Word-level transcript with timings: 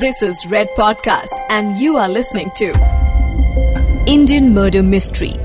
This 0.00 0.22
is 0.22 0.44
Red 0.48 0.68
Podcast, 0.76 1.38
and 1.50 1.78
you 1.78 1.96
are 1.96 2.08
listening 2.08 2.50
to 2.56 2.72
Indian 4.08 4.52
Murder 4.52 4.82
Mystery. 4.82 5.43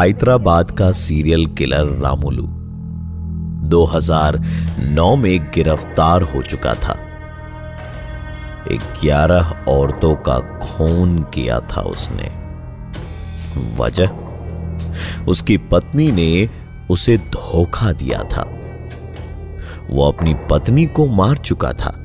Hyderabad 0.00 0.70
का 0.70 0.92
serial 0.92 1.46
killer 1.46 1.86
Ramulu. 1.86 2.46
2009 3.68 5.16
में 5.16 5.50
गिरफ़्तार 5.54 6.22
हो 6.22 6.42
चुका 6.42 6.74
था। 6.74 6.98
ग्यारह 8.72 9.64
औरतों 9.68 10.14
का 10.14 10.38
खून 10.38 11.22
किया 11.22 11.60
था 11.60 11.80
उसने। 11.80 12.32
वजह? 13.82 14.08
उसकी 15.28 15.56
पत्नी 15.56 16.12
ने 16.12 16.50
उसे 16.90 17.18
धोखा 17.18 17.92
दिया 17.92 18.22
था। 18.22 18.48
वो 19.90 20.12
अपनी 20.12 20.34
पत्नी 20.50 20.86
को 20.86 21.06
मार 21.06 21.36
चुका 21.36 21.72
था। 21.72 21.96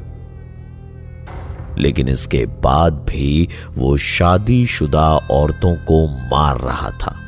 लेकिन 1.78 2.08
इसके 2.08 2.46
बाद 2.46 2.94
भी 2.94 3.50
वो 3.78 3.98
शादीशुदा 3.98 5.10
औरतों 5.10 5.76
को 5.76 6.08
मार 6.08 6.58
रहा 6.58 6.90
था। 6.90 7.22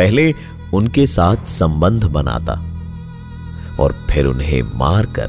पहले 0.00 0.34
उनके 0.74 1.06
साथ 1.06 1.36
संबंध 1.46 2.04
बनाता 2.04 2.52
और 3.80 4.06
फिर 4.10 4.26
उन्हें 4.26 4.62
मारकर 4.62 5.28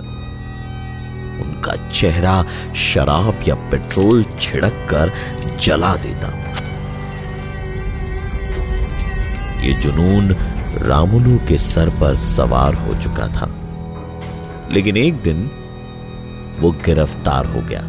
उनका 1.42 1.90
चेहरा 1.90 2.46
शराब 2.76 3.44
या 3.48 3.56
पेट्रोल 3.56 4.24
छिड़क 4.24 4.88
कर 4.90 5.12
जला 5.62 5.96
देता। 5.96 6.28
ये 9.62 9.74
जुनून 9.74 10.32
रामुलू 10.78 11.38
के 11.38 11.58
सर 11.58 11.90
पर 11.90 12.16
सवार 12.16 12.74
हो 12.74 12.96
चुका 12.96 13.28
था। 13.28 13.50
लेकिन 14.72 14.98
एक 14.98 15.22
दिन 15.22 15.52
वो 16.60 16.72
गिरफ़्तार 16.72 17.46
हो 17.46 17.62
गया। 17.62 17.82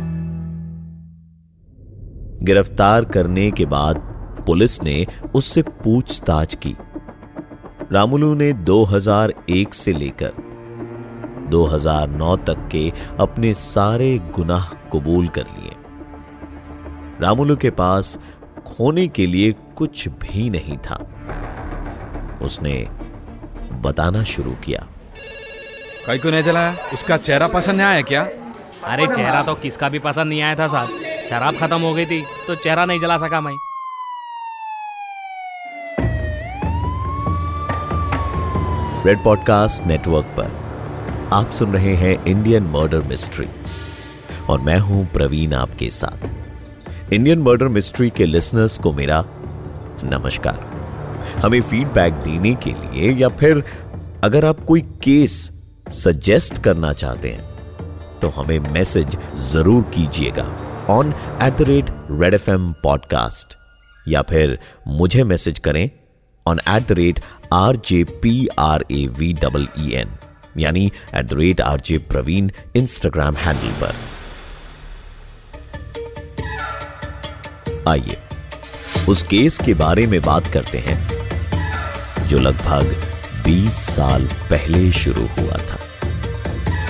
गिरफ़्तार 2.43 3.05
करने 3.05 3.51
के 3.51 3.67
बाद 3.67 4.12
पुलिस 4.47 4.83
ने 4.83 5.07
उससे 5.35 5.63
पूछताछ 5.63 6.55
की। 6.55 6.75
रामुलू 7.93 8.35
ने 8.35 8.53
2001 8.53 9.75
से 9.75 9.93
लेकर 9.93 10.33
2009 11.51 12.37
तक 12.37 12.69
के 12.73 12.93
अपने 13.21 13.55
सारे 13.55 14.19
गुनाह 14.35 14.69
कबूल 14.93 15.29
कर 15.29 15.43
लिए। 15.43 15.77
रामुलू 17.21 17.57
के 17.57 17.71
पास 17.71 18.19
खोने 18.67 19.07
के 19.09 19.27
लिए 19.27 19.53
कुछ 19.77 20.09
भी 20.09 20.49
नहीं 20.51 20.77
था। 20.79 20.97
उसने 22.43 22.75
बताना 23.83 24.23
शुरू 24.25 24.53
किया। 24.65 24.87
कई 26.07 26.19
को 26.19 26.31
नहीं 26.31 26.43
जलाया 26.43 26.77
उसका 26.93 27.17
चेहरा 27.17 27.47
पसंद 27.49 27.77
नहीं 27.77 27.87
आया 27.87 28.03
क्या? 28.03 28.23
अरे 28.85 29.07
चेहरा 29.07 29.43
तो 29.43 29.55
किसका 29.55 29.89
भी 29.89 29.99
पसंद 29.99 30.29
नहीं 30.29 30.43
आया 30.43 30.55
था 30.55 30.67
साहब। 30.67 30.89
शराब 31.31 31.57
खत्म 31.57 31.81
हो 31.81 31.93
गई 31.95 32.07
थी 32.07 32.23
तो 32.47 32.55
चेहरा 32.55 32.85
नहीं 32.85 33.01
जला 33.01 33.17
सका 33.19 33.41
मैं। 33.41 33.53
रेड 39.07 39.23
पॉडकास्ट 39.25 39.87
नेटवर्क 39.87 40.27
पर। 40.39 41.31
आप 41.33 41.51
सुन 41.51 41.73
रहे 41.73 41.95
हैं 41.97 42.25
इंडियन 42.25 42.63
मर्डर 42.63 43.01
मिस्ट्री 43.03 43.47
और 44.49 44.61
मैं 44.61 44.79
हूँ 44.79 45.05
प्रवीण 45.13 45.55
आपके 45.55 45.89
साथ। 45.91 47.13
इंडियन 47.13 47.39
मर्डर 47.39 47.69
मिस्ट्री 47.69 48.11
के 48.11 48.27
लिसनर्स 48.27 48.79
को 48.79 48.93
मेरा 48.93 49.25
नमस्कार। 50.05 50.61
हमें 51.37 51.61
फीडबैक 51.61 52.13
देने 52.25 52.55
के 52.55 52.73
लिए 52.73 53.13
या 53.13 53.29
फिर 53.41 53.65
अगर 54.25 54.45
आप 54.45 54.65
कोई 54.65 54.81
केस 55.03 55.35
सजेस्ट 55.89 56.63
करना 56.63 56.93
चाहते 56.93 57.33
हैं 57.33 58.21
तो 58.21 58.29
हमें 58.29 58.59
मैसेज 58.73 59.17
ज़रूर 59.53 59.83
कीजिएगा 59.95 60.45
on 60.91 61.15
at 61.43 61.57
the 61.59 61.63
rate 61.63 61.91
red 62.11 62.35
FM 62.35 62.51
M 62.51 62.73
पॉडकास्ट 62.83 63.57
या 64.09 64.23
फिर 64.23 64.59
मुझे 64.89 65.25
मैसेज 65.25 65.59
करें 65.59 65.89
on 66.47 66.61
at 66.69 66.89
the 66.89 66.93
rate 66.93 67.21
R 67.53 67.77
J 67.77 68.05
P 68.05 68.49
R 68.59 68.85
A 68.91 69.07
V 69.07 69.33
double 69.33 69.69
E 69.79 69.93
N 69.93 70.09
यानी 70.59 70.93
at 71.15 71.27
the 71.27 71.33
rate 71.33 71.61
R 71.61 71.81
J 71.81 71.99
Praveen 71.99 72.51
Instagram 72.77 73.37
handle 73.37 73.73
पर। 73.81 73.95
आइए, 77.89 78.17
उस 79.09 79.23
केस 79.23 79.59
के 79.59 79.75
बारे 79.75 80.07
में 80.07 80.23
बात 80.23 80.47
करते 80.47 80.79
हैं, 80.79 82.27
जो 82.27 82.39
लगभग 82.39 82.95
20 83.45 83.73
साल 83.73 84.27
पहले 84.51 84.93
शुरू 84.93 85.27
हुआ 85.39 85.57
था। 85.59 85.79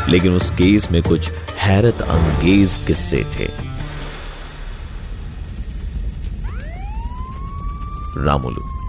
लेकिन 0.09 0.33
उस 0.33 0.51
केस 0.51 0.91
में 0.91 1.03
कुछ 1.03 1.31
हैरत 1.59 2.03
अंगेज 2.03 2.81
किस्से 2.87 3.25
थे। 3.39 3.49
रामुलू 8.25 8.82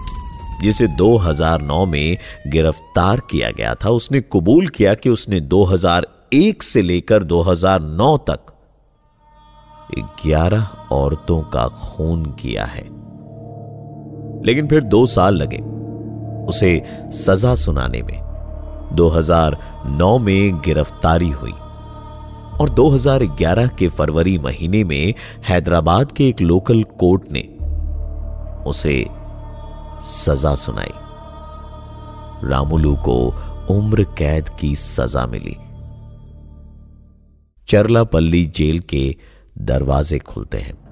जिसे 0.64 0.86
2009 0.86 1.86
में 1.86 2.18
गिरफ़्तार 2.46 3.20
किया 3.20 3.50
गया 3.50 3.74
था, 3.74 3.88
उसने 3.88 4.20
कबूल 4.20 4.68
किया 4.68 4.94
कि 4.94 5.10
उसने 5.10 5.40
2001 5.40 6.62
से 6.62 6.82
लेकर 6.82 7.24
2009 7.24 8.16
तक 8.18 8.40
11 9.98 10.68
औरतों 10.92 11.42
का 11.42 11.68
खून 11.68 12.24
किया 12.24 12.64
है। 12.64 12.82
लेकिन 14.44 14.66
फिर 14.66 14.82
दो 14.82 15.06
साल 15.06 15.34
लगे 15.34 15.58
उसे 16.44 16.82
सजा 17.10 17.54
सुनाने 17.54 18.02
में। 18.02 18.20
2009 18.92 20.18
में 20.18 20.58
गिरफ्तारी 20.58 21.30
हुई 21.30 21.54
और 22.60 22.68
2011 22.68 23.66
के 23.68 23.88
फरवरी 23.88 24.38
महीने 24.38 24.84
में 24.84 25.14
हैदराबाद 25.48 26.12
के 26.12 26.28
एक 26.28 26.40
लोकल 26.40 26.82
कोर्ट 26.82 27.22
ने 27.32 27.48
उसे 28.70 29.23
सजा 30.00 30.54
सुनाई। 30.54 30.92
रामुलू 32.50 32.96
को 32.96 33.16
उम्र 33.70 34.04
कैद 34.04 34.48
की 34.60 34.76
सजा 34.76 35.26
मिली। 35.26 35.56
चरलापल्ली 37.68 38.46
जेल 38.46 38.78
के 38.78 39.16
दरवाजे 39.58 40.18
खुलते 40.18 40.58
हैं। 40.58 40.84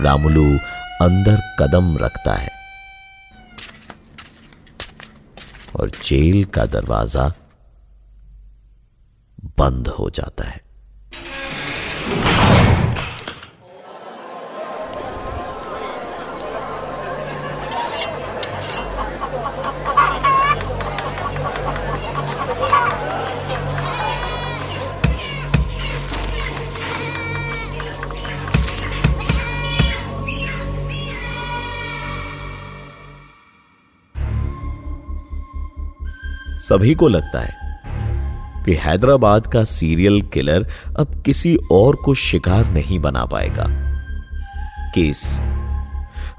रामुलू 0.00 0.58
अंदर 1.02 1.40
कदम 1.60 1.98
रखता 1.98 2.34
है 2.34 2.50
और 5.80 5.90
जेल 5.90 6.44
का 6.44 6.64
दरवाज़ा 6.64 7.32
बंद 9.58 9.88
हो 9.88 10.10
जाता 10.10 10.44
है। 10.44 10.71
सभी 36.68 36.94
को 36.94 37.08
लगता 37.08 37.40
है 37.40 37.80
कि 38.64 38.74
हैदराबाद 38.74 39.46
का 39.46 39.64
सीरियल 39.64 40.22
किलर 40.22 40.66
अब 40.98 41.22
किसी 41.22 41.58
और 41.72 41.96
को 41.96 42.14
शिकार 42.14 42.66
नहीं 42.66 42.98
बना 42.98 43.24
पाएगा। 43.24 43.66
केस 44.94 45.40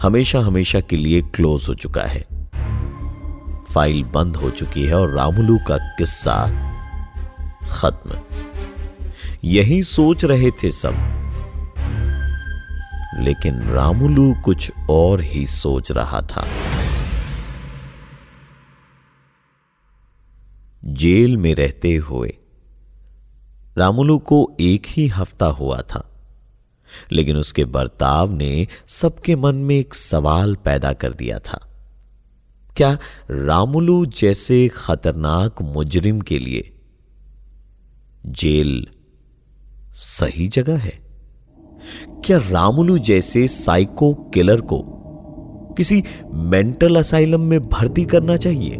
हमेशा 0.01 0.39
हमेशा 0.39 0.79
के 0.79 0.95
लिए 0.95 1.21
क्लोज 1.21 1.65
हो 1.69 1.73
चुका 1.73 2.01
है। 2.01 2.21
फ़ाइल 3.73 4.03
बंद 4.03 4.35
हो 4.35 4.49
चुकी 4.49 4.83
है 4.83 4.95
और 4.95 5.09
रामुलू 5.09 5.57
का 5.57 5.77
किस्सा 5.77 6.47
खत्म। 7.71 8.11
यही 9.43 9.83
सोच 9.83 10.25
रहे 10.25 10.51
थे 10.51 10.71
सब। 10.71 10.93
लेकिन 13.19 13.61
रामुलू 13.61 14.35
कुछ 14.45 14.71
और 14.89 15.21
ही 15.21 15.45
सोच 15.45 15.91
रहा 15.91 16.21
था। 16.21 16.45
जेल 20.93 21.37
में 21.37 21.55
रहते 21.55 21.95
हुए। 21.95 22.37
रामुलू 23.77 24.17
को 24.19 24.57
एक 24.59 24.83
ही 24.87 25.07
हफ़्ता 25.07 25.45
हुआ 25.45 25.81
था, 25.81 26.09
लेकिन 27.11 27.37
उसके 27.37 27.65
बर्ताव 27.65 28.31
ने 28.31 28.67
सबके 28.87 29.35
मन 29.35 29.55
में 29.55 29.75
एक 29.75 29.95
सवाल 29.95 30.55
पैदा 30.55 30.93
कर 30.93 31.13
दिया 31.13 31.39
था। 31.39 31.59
क्या 32.77 32.97
रामुलू 33.31 34.05
जैसे 34.05 34.67
खतरनाक 34.67 35.61
मुजरिम 35.61 36.21
के 36.21 36.39
लिए 36.39 36.69
जेल 38.25 38.87
सही 39.93 40.47
जगह 40.47 40.77
है? 40.77 41.01
क्या 42.25 42.37
रामुलू 42.37 42.97
जैसे 42.97 43.47
साइको 43.47 44.13
किलर 44.13 44.61
को 44.61 44.81
किसी 45.77 46.03
मेंटल 46.33 46.95
असाइलम 46.95 47.41
में 47.41 47.59
भर्ती 47.69 48.05
करना 48.05 48.37
चाहिए? 48.37 48.77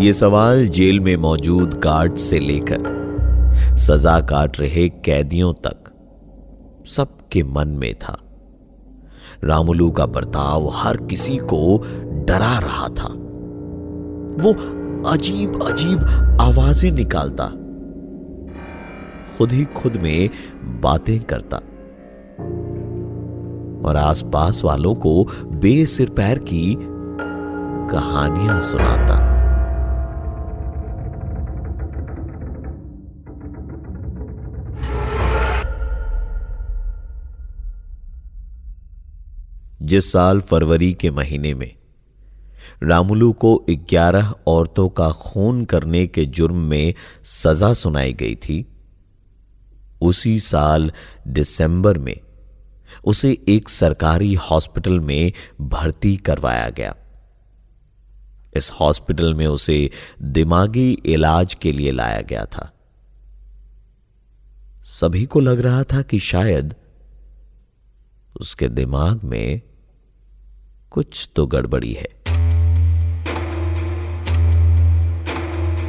यह 0.00 0.12
सवाल 0.12 0.66
जेल 0.68 1.00
में 1.00 1.16
मौजूद 1.16 1.74
गार्ड 1.74 2.14
से 2.14 2.38
लेकर। 2.38 3.76
सजा 3.76 4.20
काट 4.20 4.60
रहे 4.60 4.88
कैदियों 4.88 5.52
तक 5.52 5.90
सबके 6.86 7.42
मन 7.42 7.68
में 7.68 7.94
था। 7.94 8.16
रामुलू 9.44 9.90
का 9.90 10.06
बर्ताव 10.06 10.68
हर 10.74 10.96
किसी 10.96 11.36
को 11.36 11.78
डरा 12.28 12.58
रहा 12.58 12.88
था। 12.88 13.08
वो 14.42 14.52
अजीब 15.10 15.62
अजीब 15.62 16.04
आवाज़ें 16.40 16.90
निकालता, 16.92 17.46
खुद 19.38 19.52
ही 19.52 19.64
खुद 19.76 19.96
में 19.96 20.30
बातें 20.80 21.18
करता 21.20 21.56
और 23.88 23.96
आसपास 23.96 24.64
वालों 24.64 24.94
को 24.94 25.24
बेसिर 25.60 26.10
पैर 26.10 26.38
की 26.38 26.76
कहानियाँ 27.90 28.60
सुनाता। 28.60 29.33
जिस 39.84 40.12
साल 40.12 40.40
फरवरी 40.40 40.94
के 40.94 41.10
महीने 41.10 41.54
में, 41.54 41.76
रामुलू 42.82 43.32
को 43.32 43.66
11 43.70 44.34
औरतों 44.46 44.88
का 44.88 45.10
खून 45.10 45.64
करने 45.64 46.06
के 46.06 46.24
जुर्म 46.24 46.56
में 46.56 46.94
सजा 47.22 47.74
सुनाई 47.74 48.12
गई 48.12 48.34
थी, 48.34 48.66
उसी 50.02 50.40
साल 50.40 50.92
दिसंबर 51.28 51.98
में 51.98 52.20
उसे 53.04 53.38
एक 53.48 53.68
सरकारी 53.68 54.34
हॉस्पिटल 54.34 55.00
में 55.00 55.32
भर्ती 55.60 56.16
करवाया 56.16 56.70
गया। 56.70 56.96
इस 58.56 58.70
हॉस्पिटल 58.70 59.34
में 59.34 59.46
उसे 59.46 59.90
दिमागी 60.22 60.92
इलाज 60.92 61.54
के 61.54 61.72
लिए 61.72 61.90
लाया 61.90 62.20
गया 62.20 62.44
था। 62.44 62.72
सभी 64.84 65.26
को 65.26 65.40
लग 65.40 65.60
रहा 65.60 65.84
था 65.84 66.02
कि 66.02 66.18
शायद 66.18 66.74
उसके 68.40 68.68
दिमाग 68.68 69.24
में 69.24 69.60
कुछ 70.94 71.28
तो 71.36 71.46
गड़बड़ी 71.46 71.92
है। 71.92 72.08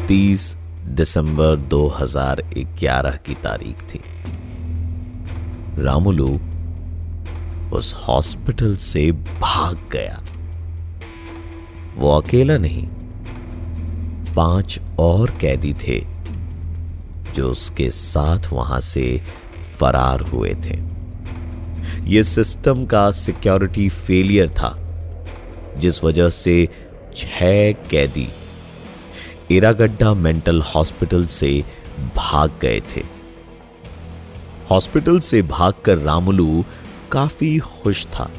30 0.08 0.56
दिसंबर 0.86 1.56
2011 1.56 3.12
की 3.12 3.34
तारीख 3.34 3.76
थी। 3.82 4.00
रामुलू 5.84 6.40
उस 7.74 7.96
हॉस्पिटल 8.08 8.76
से 8.76 9.12
भाग 9.12 9.90
गया। 9.92 10.24
वो 11.96 12.22
अकेला 12.22 12.58
नहीं, 12.58 12.88
पाँच 14.34 14.80
और 15.00 15.38
कैदी 15.42 15.74
थे 15.74 16.06
जो 17.36 17.52
उसके 17.52 17.90
साथ 17.90 18.54
वहाँ 18.54 18.82
से 18.82 19.22
फरार 19.80 20.22
हुए 20.22 20.54
थे। 20.54 20.80
यह 22.06 22.24
सिस्टम 22.24 22.86
का 22.86 23.12
सिक्योरिटी 23.12 23.90
फेलियर 23.90 24.50
था। 24.50 24.82
जिस 25.78 26.04
वजह 26.04 26.30
से 26.30 26.70
छह 27.18 27.72
कैदी 27.72 28.28
इरागड्डा 29.52 30.14
मेंटल 30.14 30.62
हॉस्पिटल 30.62 31.26
से 31.26 31.64
भाग 32.16 32.52
गए 32.62 32.82
थे। 32.96 33.04
हॉस्पिटल 34.70 35.20
से 35.20 35.42
भागकर 35.42 35.98
रामुलू 35.98 36.66
काफ़ी 37.12 37.60
खुश 37.60 38.06
था। 38.06 38.32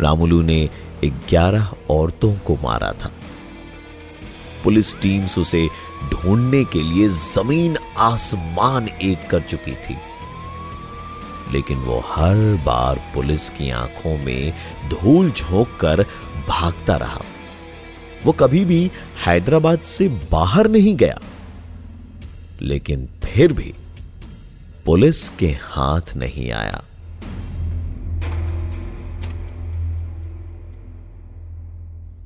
रामुलू 0.00 0.42
ने 0.42 0.70
11 1.04 1.74
औरतों 1.90 2.34
को 2.34 2.56
मारा 2.56 2.92
था। 2.92 3.12
पुलिस 4.64 5.00
टीम्स 5.00 5.38
उसे 5.38 5.68
ढूँढने 6.12 6.64
के 6.64 6.82
लिए 6.82 7.08
ज़मीन 7.08 7.76
आसमान 7.96 8.88
एक 8.88 9.30
कर 9.30 9.40
चुकी 9.40 9.72
थी। 9.72 9.96
लेकिन 11.52 11.78
वो 11.78 12.02
हर 12.06 12.34
बार 12.66 13.10
पुलिस 13.14 13.50
की 13.50 13.70
आँखों 13.70 14.18
में 14.18 14.52
धूल 14.88 15.30
झोंक 15.30 15.78
कर 15.80 16.02
भागता 16.48 16.96
रहा। 16.96 17.20
वो 18.24 18.32
कभी 18.32 18.64
भी 18.64 18.90
हैदराबाद 19.26 19.78
से 19.78 20.08
बाहर 20.08 20.68
नहीं 20.68 20.96
गया। 20.96 21.20
लेकिन 22.62 23.08
फिर 23.24 23.52
भी 23.52 23.74
पुलिस 24.86 25.28
के 25.28 25.56
हाथ 25.62 26.16
नहीं 26.16 26.50
आया। 26.52 26.84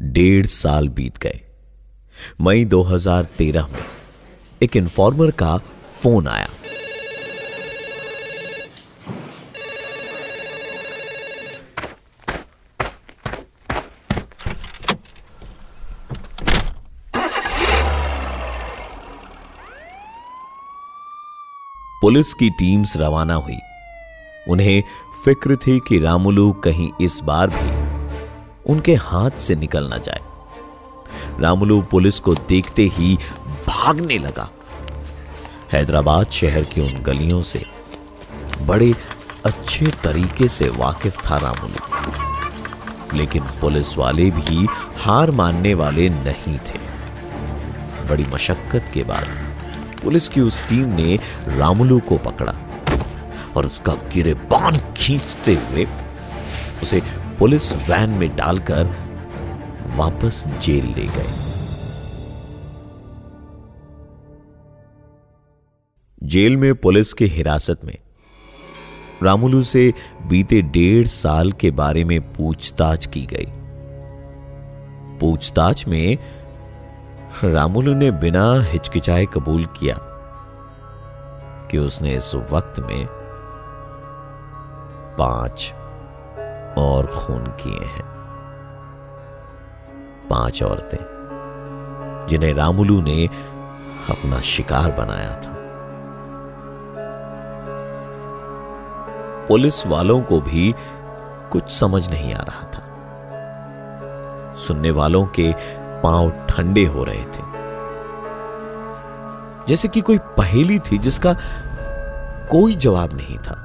डेढ़ 0.03 0.47
साल 0.47 0.89
बीत 0.89 1.19
गए। 1.19 1.41
मई 2.41 2.65
2013 2.65 3.67
में 3.73 3.85
एक 4.63 4.77
इन्फॉर्मर 4.77 5.31
का 5.31 5.59
फ़ोन 6.03 6.29
आया। 6.29 6.49
पुलिस 22.07 22.35
की 22.35 22.51
टीम्स 22.51 22.97
रवाना 22.97 23.35
हुई। 23.35 23.59
उन्हें 24.49 24.83
फ़िक्र 25.25 25.57
थी 25.57 25.81
कि 25.89 25.99
रामुलू 25.99 26.53
कहीं 26.53 26.91
इस 27.01 27.21
बार 27.25 27.51
भी 27.51 27.71
उनके 28.73 28.95
हाथ 28.95 29.31
से 29.31 29.55
निकल 29.55 29.85
ना 29.85 29.99
जाए। 29.99 30.21
रामुलू 31.41 31.83
पुलिस 31.83 32.21
को 32.21 32.35
देखते 32.35 32.83
ही 32.83 33.19
भागने 33.67 34.19
लगा। 34.19 34.51
हैदराबाद 35.73 36.31
शहर 36.31 36.63
की 36.63 36.81
उन 36.81 37.03
गलियों 37.03 37.43
से 37.43 37.61
बड़े 38.63 38.95
अच्छे 39.47 39.87
तरीके 39.87 40.49
से 40.49 40.69
वाकिफ 40.69 41.31
था 41.31 41.37
रामुलू। 41.37 42.03
लेकिन 43.17 43.43
पुलिस 43.43 43.99
वाले 43.99 44.31
भी 44.31 44.67
हार 44.99 45.31
मानने 45.31 45.75
वाले 45.75 46.09
नहीं 46.09 46.59
थे। 46.59 46.79
बड़ी 48.09 48.27
मशक्कत 48.35 48.91
के 48.95 49.03
बाद 49.03 49.46
पुलिस 50.07 50.29
की 50.29 50.41
उस 50.41 50.63
टीम 50.69 50.89
ने 50.89 51.19
रामुलू 51.49 52.01
को 52.01 52.17
पकड़ा 52.19 52.53
और 53.57 53.67
उसका 53.67 53.95
गिरेबान 53.95 54.77
खींचते 54.97 55.55
हुए 55.55 55.87
उसे 56.83 57.01
पुलिस 57.39 57.73
वैन 57.73 58.11
में 58.11 58.37
डालकर 58.37 58.85
वापस 59.97 60.45
जेल 60.63 60.87
ले 60.87 61.07
गए। 61.07 61.33
जेल 66.23 66.57
में 66.57 66.75
पुलिस 66.75 67.13
के 67.13 67.27
हिरासत 67.27 67.85
में 67.85 67.99
रामुलू 69.23 69.63
से 69.63 69.93
बीते 70.27 70.63
डेढ़ 70.63 71.07
साल 71.07 71.53
के 71.53 71.71
बारे 71.71 72.05
में 72.05 72.21
पूछताछ 72.33 73.07
की 73.07 73.27
गई। 73.27 73.47
पूछताछ 75.19 75.87
में 75.89 76.19
रामुलू 77.45 77.95
ने 77.95 78.11
बिना 78.11 78.63
हिचकिचाए 78.63 79.27
कबूल 79.27 79.65
किया 79.65 79.99
कि 81.71 81.79
उसने 81.79 82.15
इस 82.15 82.35
वक्त 82.35 82.81
में 82.81 83.07
पाँच 85.19 85.75
और 86.79 87.07
खून 87.07 87.47
किए 87.47 87.87
हैं। 87.87 88.05
पाँच 90.31 90.63
औरतें, 90.63 90.99
जिन्हें 92.29 92.55
रामुलू 92.55 93.01
ने 93.01 93.27
अपना 94.11 94.41
शिकार 94.41 94.91
बनाया 94.91 95.31
था। 95.31 95.57
पुलिस 99.49 99.87
वालों 99.87 100.23
को 100.23 100.41
भी 100.41 100.75
कुछ 101.53 101.73
समझ 101.73 102.11
नहीं 102.11 102.35
आ 102.35 102.43
रहा 102.43 102.63
था। 102.63 102.83
सुनने 104.57 104.91
वालों 104.91 105.27
के 105.27 105.55
पाँव 106.07 106.31
ठंडे 106.49 106.85
हो 106.85 107.05
रहे 107.05 107.25
थे। 107.25 107.45
जैसे 109.69 109.89
कि 109.89 110.01
कोई 110.01 110.19
पहेली 110.19 110.79
थी 110.79 110.99
जिसका 110.99 111.33
कोई 112.51 112.75
जवाब 112.75 113.15
नहीं 113.15 113.39
था। 113.39 113.63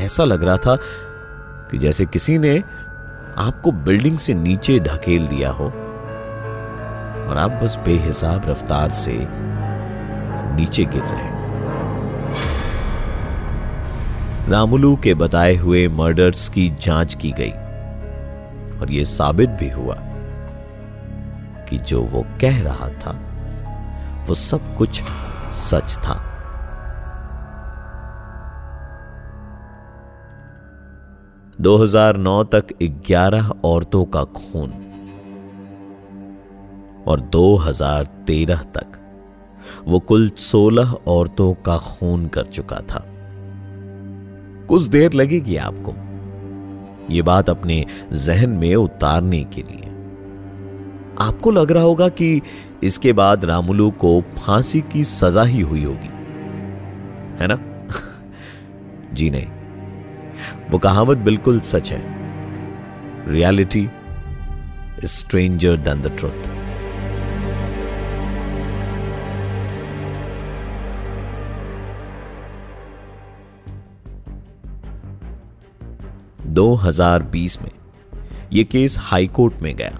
ऐसा 0.00 0.24
लग 0.24 0.44
रहा 0.44 0.56
था 0.56 0.76
कि 1.70 1.78
जैसे 1.78 2.06
किसी 2.06 2.38
ने 2.38 2.64
आपको 3.38 3.72
बिल्डिंग 3.72 4.18
से 4.18 4.34
नीचे 4.34 4.80
ढकेल 4.80 5.26
दिया 5.26 5.50
हो 5.50 5.64
और 7.28 7.38
आप 7.38 7.60
बस 7.62 7.78
बेहिसाब 7.84 8.48
रफ्तार 8.48 8.90
से 8.90 9.18
नीचे 10.56 10.84
गिर 10.84 11.02
रहे 11.02 11.22
हैं। 11.22 11.36
रामुलू 14.48 14.96
के 14.96 15.14
बताए 15.14 15.56
हुए 15.56 15.88
मर्डर्स 15.88 16.48
की 16.48 16.68
जाँच 16.82 17.14
की 17.14 17.30
गई 17.30 17.52
और 18.80 18.90
यह 18.90 19.04
साबित 19.04 19.50
भी 19.50 19.70
हुआ 19.70 19.94
कि 21.68 21.78
जो 21.78 22.02
वो 22.02 22.24
कह 22.40 22.62
रहा 22.62 22.88
था, 22.98 23.12
वो 24.28 24.34
सब 24.34 24.76
कुछ 24.76 25.02
सच 25.58 25.96
था। 25.96 26.24
दो 31.60 31.76
हज़ार 31.76 32.16
नौ 32.16 32.42
तक 32.44 32.66
11 32.82 33.50
औरतों 33.64 34.04
का 34.06 34.24
खून 34.24 34.70
और 37.08 37.20
2013 37.32 38.62
तक 38.74 38.98
वो 39.86 39.98
कुल 39.98 40.28
16 40.28 40.92
औरतों 41.08 41.52
का 41.54 41.76
खून 41.78 42.26
कर 42.28 42.46
चुका 42.46 42.80
था। 42.90 43.04
कुछ 44.68 44.82
देर 44.82 45.12
लगेगी 45.12 45.56
आपको 45.56 45.94
ये 47.14 47.22
बात 47.22 47.50
अपने 47.50 47.84
जहन 48.12 48.50
में 48.50 48.74
उतारने 48.74 49.42
के 49.44 49.62
लिए। 49.62 49.87
आपको 51.20 51.50
लग 51.50 51.72
रहा 51.72 51.82
होगा 51.82 52.08
कि 52.08 52.42
इसके 52.82 53.12
बाद 53.12 53.44
रामुलू 53.44 53.90
को 53.90 54.20
फांसी 54.20 54.80
की 54.80 55.04
सजा 55.04 55.42
ही 55.42 55.60
हुई 55.60 55.84
होगी। 55.84 56.08
है 57.42 57.46
ना? 57.46 57.58
जी 59.14 59.30
नहीं। 59.30 59.46
वो 60.70 60.78
कहावत 60.78 61.18
बिल्कुल 61.18 61.60
सच 61.60 61.92
है। 61.92 62.18
Reality 63.32 63.88
stranger 65.04 65.76
than 65.76 66.02
the 66.02 66.16
truth 66.18 66.58
2020 76.46 77.62
में 77.62 77.70
यह 78.52 78.64
केस 78.64 78.96
हाईकोर्ट 78.98 79.54
में 79.62 79.76
गया। 79.76 79.98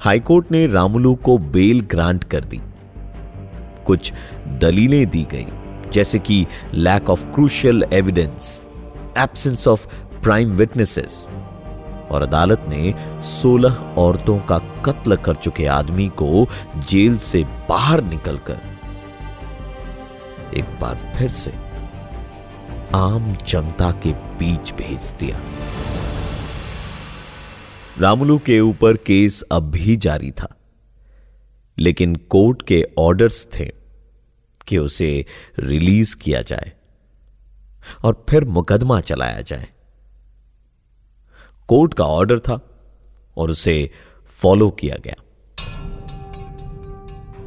हाईकोर्ट 0.00 0.52
ने 0.52 0.66
रामुलू 0.66 1.14
को 1.14 1.38
बेल 1.38 1.80
ग्रांट 1.80 2.24
कर 2.24 2.44
दी। 2.44 2.60
कुछ 3.86 4.12
दलीलें 4.60 5.10
दी 5.10 5.26
गई, 5.32 5.46
जैसे 5.92 6.18
कि 6.18 6.46
lack 6.74 7.10
of 7.10 7.24
crucial 7.26 7.84
evidence 7.92 8.62
absence 9.18 9.66
of 9.68 9.86
prime 10.22 10.50
witnesses 10.50 11.26
और 12.10 12.22
अदालत 12.22 12.64
ने 12.68 12.94
16 13.22 13.76
औरतों 13.98 14.38
का 14.40 14.58
कत्ल 14.58 15.16
कर 15.16 15.34
चुके 15.34 15.66
आदमी 15.66 16.08
को 16.22 16.46
जेल 16.88 17.16
से 17.18 17.44
बाहर 17.68 18.04
निकलकर 18.04 18.60
एक 20.56 20.78
बार 20.80 21.12
फिर 21.16 21.28
से 21.28 21.52
आम 22.94 23.36
जनता 23.48 23.90
के 24.02 24.12
बीच 24.12 24.72
भेज 24.72 25.14
दिया। 25.20 25.36
रामुलू 28.00 28.38
के 28.38 28.60
ऊपर 28.60 28.96
केस 28.96 29.42
अब 29.52 29.70
भी 29.70 29.96
जारी 29.96 30.30
था। 30.30 30.56
लेकिन 31.78 32.16
कोर्ट 32.16 32.62
के 32.62 32.86
ऑर्डर्स 32.98 33.46
थे 33.54 33.64
कि 34.66 34.78
उसे 34.78 35.26
रिलीज़ 35.58 36.16
किया 36.16 36.42
जाए 36.42 36.72
और 38.04 38.24
फिर 38.28 38.44
मुकदमा 38.44 39.00
चलाया 39.00 39.40
जाए। 39.40 39.68
कोर्ट 41.68 41.94
का 41.94 42.04
ऑर्डर 42.04 42.38
था 42.38 42.60
और 43.36 43.50
उसे 43.50 43.90
फॉलो 44.42 44.70
किया 44.70 44.96
गया। 44.96 45.22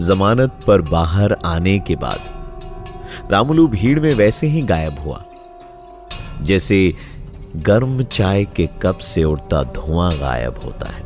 जमानत 0.01 0.59
पर 0.67 0.81
बाहर 0.81 1.33
आने 1.33 1.79
के 1.79 1.95
बाद 1.95 2.21
रामुलू 3.31 3.67
भीड़ 3.67 3.99
में 3.99 4.13
वैसे 4.13 4.47
ही 4.47 4.61
गायब 4.61 4.99
हुआ, 4.99 5.23
जैसे 6.41 6.93
गर्म 7.55 8.03
चाय 8.03 8.45
के 8.45 8.69
कप 8.81 8.97
से 8.97 9.23
उड़ता 9.23 9.63
धुआँ 9.63 10.17
गायब 10.17 10.57
होता 10.57 10.89
है। 10.89 11.03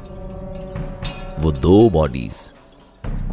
वो 1.39 1.51
दो 1.51 1.89
बॉडीज 1.89 2.33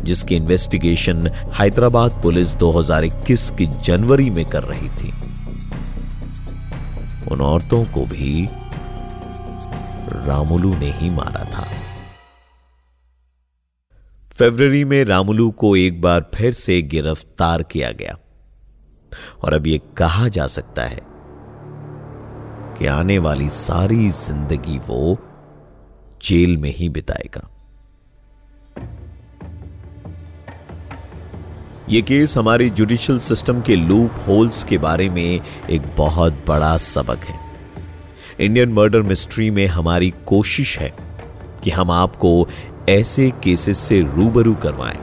जिसकी 0.03 0.37
इन्वेस्टिगेशन 0.37 1.27
हैदराबाद 1.29 2.23
पुलिस 2.23 2.55
2021 2.55 3.51
की 3.51 3.67
जनवरी 3.67 4.31
में 4.31 4.45
कर 4.45 4.63
रही 4.63 4.89
थी। 4.89 5.13
उन 7.33 7.41
औरतों 7.41 7.85
को 7.85 8.07
भी 8.07 8.49
रामुलू 10.13 10.77
ने 10.77 10.91
ही 10.91 11.11
मारा 11.11 11.45
था। 11.45 11.69
फरवरी 14.33 14.85
में 14.85 15.05
रामुलू 15.05 15.51
को 15.51 15.77
एक 15.77 16.01
बार 16.01 16.31
फिर 16.35 16.53
से 16.53 16.83
गिरफ़्तार 16.83 17.63
किया 17.63 17.93
गया। 17.93 18.19
और 19.45 19.55
अब 19.55 19.67
यह 19.67 19.81
कहा 19.97 20.29
जा 20.29 20.47
सकता 20.47 20.83
है 20.83 21.14
कि 22.79 22.87
आने 22.89 23.19
वाली 23.19 23.49
सारी 23.51 24.09
ज़िंदगी 24.11 24.79
वो 24.87 25.19
जेल 26.23 26.57
में 26.57 26.71
ही 26.71 26.89
बिताएगा। 26.89 27.49
यह 31.89 32.03
केस 32.03 32.37
हमारी 32.39 32.69
जुडिशियल 32.71 33.19
सिस्टम 33.21 33.61
के 33.61 33.77
लूप 33.77 34.25
होल्स 34.29 34.63
के 34.65 34.79
बारे 34.79 35.09
में 35.09 35.41
एक 35.71 35.83
बहुत 35.99 36.45
बड़ा 36.49 36.77
सबक 36.77 37.25
है। 37.25 37.39
इंडियन 38.41 38.73
मर्डर 38.73 39.03
मिस्ट्री 39.03 39.51
में 39.51 39.67
हमारी 39.69 40.13
कोशिश 40.27 40.79
है 40.79 40.93
कि 41.65 41.71
हम 41.71 41.91
आपको 41.91 42.49
ऐसे 42.89 43.31
केसेस 43.45 43.79
से 43.79 44.01
रूबरू 44.17 44.55
करवाएँ, 44.63 44.99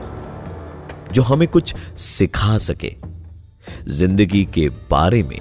जो 1.12 1.22
हमें 1.22 1.48
कुछ 1.48 1.74
सिखा 2.00 2.58
सके 2.60 2.94
ज़िंदगी 3.90 4.44
के 4.54 4.68
बारे 4.90 5.22
में 5.22 5.40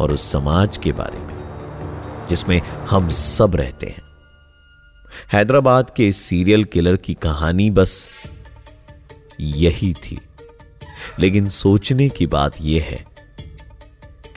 और 0.00 0.12
उस 0.12 0.30
समाज 0.32 0.76
के 0.76 0.92
बारे 0.92 1.18
में। 1.18 1.25
जिसमें 2.30 2.62
हम 2.90 3.10
सब 3.10 3.56
रहते 3.56 3.86
हैं। 3.86 4.02
हैदराबाद 5.32 5.90
के 5.90 6.12
सीरियल 6.12 6.64
किलर 6.64 6.96
की 6.96 7.14
कहानी 7.14 7.70
बस 7.70 8.08
यही 9.40 9.94
थी। 9.94 10.20
लेकिन 11.18 11.48
सोचने 11.48 12.08
की 12.08 12.26
बात 12.26 12.52
यह 12.60 12.82
है 12.82 13.06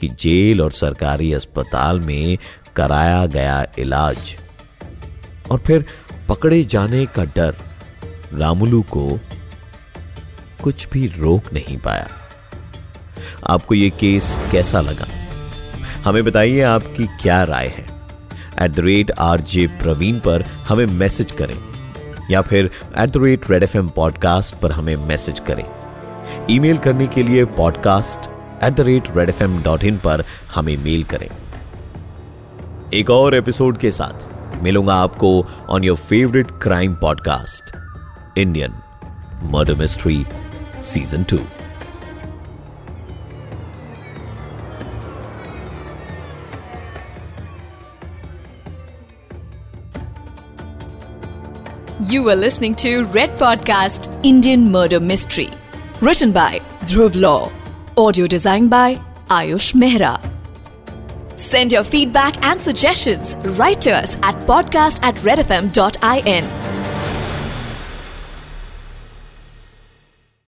कि 0.00 0.08
जेल 0.08 0.60
और 0.60 0.72
सरकारी 0.72 1.32
अस्पताल 1.32 2.00
में 2.00 2.38
कराया 2.76 3.26
गया 3.26 3.66
इलाज 3.78 4.36
और 5.50 5.58
फिर 5.58 5.84
पकड़े 6.28 6.64
जाने 6.64 7.06
का 7.06 7.24
डर 7.24 7.56
रामुलू 8.34 8.82
को 8.82 9.20
कुछ 10.62 10.88
भी 10.88 11.06
रोक 11.06 11.52
नहीं 11.52 11.78
पाया। 11.78 12.08
आपको 13.46 13.74
यह 13.74 13.90
केस 13.90 14.38
कैसा 14.50 14.80
लगा? 14.80 15.19
हमें 16.04 16.22
बताइए 16.24 16.60
आपकी 16.62 17.06
क्या 17.22 17.42
राय 17.42 17.66
है। 17.68 17.84
At 18.62 18.70
the 18.70 18.80
rate 18.80 19.10
R 19.18 19.40
J 19.40 19.66
Praveen 19.82 20.18
पर 20.18 20.42
हमें 20.68 20.86
मैसेज 20.86 21.32
करें, 21.32 21.56
या 22.30 22.40
फिर 22.42 22.70
at 22.98 23.10
the 23.10 23.22
rate 23.22 23.50
red 23.50 23.62
FM 23.62 23.76
M 23.78 23.88
पॉडकास्ट 23.88 24.56
पर 24.56 24.72
हमें 24.72 24.96
मैसेज 24.96 25.40
करें। 25.40 25.64
ईमेल 26.50 26.78
करने 26.78 27.06
के 27.06 27.22
लिए 27.22 27.44
podcast 27.56 28.30
at 28.64 28.74
the 28.74 28.80
rate 28.80 29.16
red 29.16 29.28
FM 29.28 29.42
dot 29.42 29.62
in 29.62 29.84
इन 29.84 29.96
पर 29.96 30.24
हमें 30.54 30.76
मेल 30.76 31.02
करें। 31.04 31.28
एक 32.94 33.10
और 33.10 33.34
एपिसोड 33.34 33.78
के 33.78 33.92
साथ 33.92 34.62
मिलूँगा 34.62 34.94
आपको 34.94 35.46
on 35.70 35.84
your 35.84 35.96
favourite 35.96 36.50
crime 36.62 36.94
podcast 36.94 37.74
Indian 38.38 38.72
murder 39.50 39.74
mystery 39.74 40.24
season 40.82 41.24
two 41.24 41.38
You 52.08 52.26
are 52.30 52.36
listening 52.36 52.74
to 52.76 53.04
Red 53.06 53.38
Podcast 53.38 54.08
Indian 54.24 54.72
Murder 54.72 55.00
Mystery. 55.00 55.50
Written 56.00 56.32
by 56.32 56.60
Dhruv 56.86 57.14
Law. 57.14 57.52
Audio 57.98 58.26
designed 58.26 58.70
by 58.70 58.94
Ayush 59.28 59.74
Mehra. 59.74 60.18
Send 61.38 61.72
your 61.72 61.84
feedback 61.84 62.42
and 62.42 62.58
suggestions 62.58 63.34
right 63.58 63.78
to 63.82 63.90
us 63.90 64.14
at 64.22 64.34
podcast 64.46 65.02
at 65.02 65.14
redfm.in. 65.16 66.59